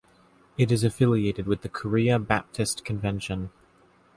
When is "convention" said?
2.83-3.51